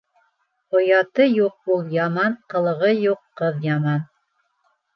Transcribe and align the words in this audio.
Ояты 0.79 1.27
юҡ 1.41 1.73
ул 1.75 1.85
яман, 1.97 2.39
ҡылығы 2.55 2.91
юҡ 3.03 3.23
ҡыҙ 3.43 3.63
яман. 3.71 4.05